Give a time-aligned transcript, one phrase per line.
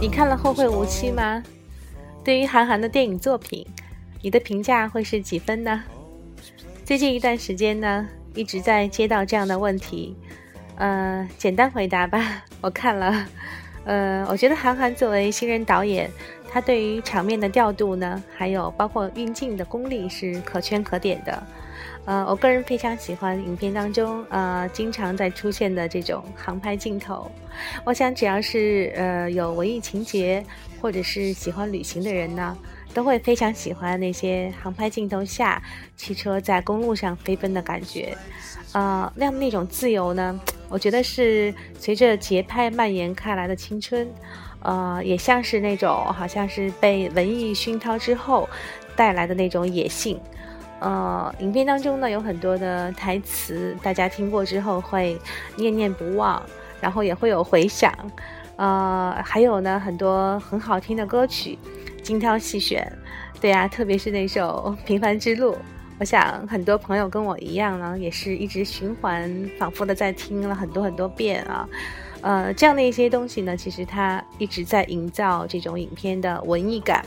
[0.00, 1.42] 你看了《后会无期》吗？
[2.24, 3.66] 对于韩寒的电影作品，
[4.22, 5.82] 你的评价会是几分呢？
[6.84, 10.16] 最近一段时间呢，一直在接到这样的问题。
[10.76, 12.44] 呃，简单回答吧。
[12.60, 13.26] 我看了，
[13.84, 16.10] 呃，我觉得韩寒作为新人导演，
[16.52, 21.42] 他对于场面的调度呢，还有包括运镜的功力是可圈可点的。
[22.04, 27.30] 呃，我个人非常喜欢影片当中呃经常在出现的这种航拍镜头。
[27.84, 30.44] 我想，只要是呃有文艺情节
[30.80, 32.58] 或者是喜欢旅行的人呢，
[32.92, 35.62] 都会非常喜欢那些航拍镜头下
[35.96, 38.14] 汽车在公路上飞奔的感觉。
[38.72, 40.38] 呃，那样那种自由呢，
[40.68, 44.08] 我觉得是随着节拍蔓延开来的青春，
[44.62, 48.48] 呃，也像是那种好像是被文艺熏陶之后
[48.94, 50.20] 带来的那种野性。
[50.80, 55.16] 呃，影片当中呢有很多的台词，大家听过之后会
[55.56, 56.42] 念念不忘，
[56.80, 57.92] 然后也会有回响。
[58.56, 61.58] 呃，还有呢很多很好听的歌曲，
[62.02, 62.90] 精挑细选。
[63.40, 65.52] 对呀，特别是那首《平凡之路》，
[65.98, 71.68] 我想很多朋友跟我一样呢，也是一直循环反复的在听了很多很多遍啊。
[72.22, 77.04] 呃，这样的一些东西呢，其实它一直在营造这种影片的文艺感。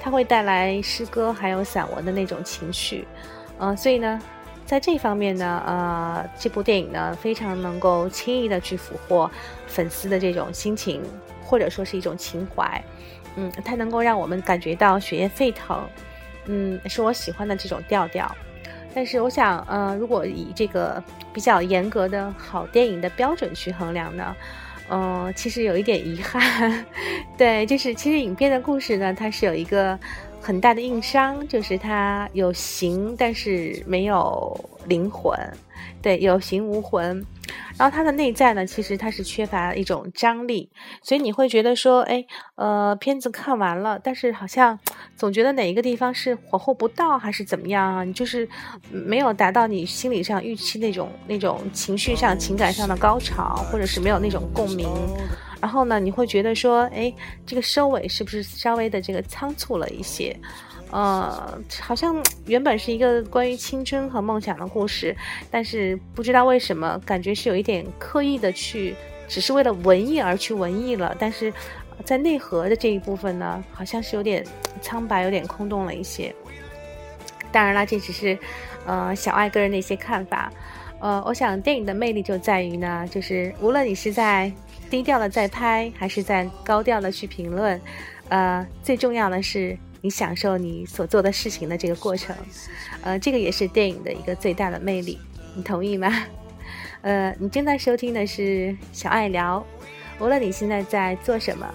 [0.00, 3.08] 它会带来诗歌还有散文的那种情绪，
[3.58, 4.20] 呃，所以呢，
[4.66, 9.30] 在这方面呢，呃，这部电影呢非常能够轻易的去俘获
[9.66, 11.02] 粉丝的这种心情，
[11.42, 12.84] 或者说是一种情怀，
[13.36, 15.82] 嗯，它能够让我们感觉到血液沸腾，
[16.44, 18.30] 嗯，是我喜欢的这种调调。
[18.94, 24.36] 但是我想，呃，如果以这个比较严格的好电影的标准去衡量呢？
[24.90, 26.84] 嗯，其实有一点遗憾，
[27.36, 29.98] 对，就是其实影片的故事呢，它是有一个
[30.40, 34.54] 很大的硬伤，就是它有形，但是没有
[34.86, 35.36] 灵魂，
[36.02, 37.24] 对，有形无魂。
[37.78, 40.70] 然后它的内在呢，其实它是缺乏一种张力，
[41.02, 42.24] 所以你会觉得说，哎，
[42.56, 44.78] 呃，片子看完了，但是好像
[45.16, 48.04] 总觉得哪一个地方是火候不到，还是怎么样啊？
[48.04, 48.48] 你就是
[48.90, 54.88] 没有达到你心理上预期那种那种情绪上、情感上的高潮，或者是没有那种共鸣。
[55.60, 57.12] 然后呢，你会觉得说，哎，
[57.46, 60.36] 这个收尾是不是稍微的这个仓促了一些？
[60.94, 62.14] 呃，好像
[62.46, 65.16] 原本是一个关于青春和梦想的故事，
[65.50, 68.94] 但是不知道为什么，感觉是有一点刻意的去，
[69.26, 71.12] 只是为了文艺而去文艺了。
[71.18, 71.52] 但是
[72.04, 74.46] 在内核的这一部分呢，好像是有点
[74.80, 76.32] 苍白，有点空洞了一些。
[77.50, 78.38] 当然了，这只是
[78.86, 80.48] 呃小爱个人的一些看法。
[81.00, 84.52] 呃，我想电影的魅力就在于呢，就是无论你是在
[84.88, 87.80] 低调的在拍，还是在高调的去评论，
[88.28, 89.76] 呃，最重要的是。
[90.04, 92.36] 你享受你所做的事情的这个过程，
[93.00, 95.18] 呃，这个也是电影的一个最大的魅力，
[95.56, 96.12] 你同意吗？
[97.00, 99.64] 呃，你正在收听的是小爱聊，
[100.20, 101.66] 无论你现在在做什么，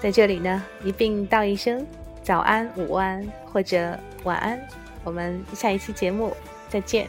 [0.00, 1.86] 在这里呢，一并道一声
[2.22, 4.58] 早安、午安或者晚安，
[5.04, 6.34] 我们下一期节目
[6.70, 7.06] 再见。